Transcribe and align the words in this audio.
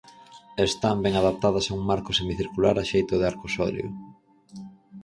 Están 0.67 0.97
ben 1.05 1.13
adaptadas 1.17 1.65
a 1.67 1.75
un 1.77 1.83
marco 1.91 2.11
semicircular 2.19 2.75
a 2.77 2.87
xeito 2.91 3.13
de 3.17 3.25
arcosolio. 3.31 3.87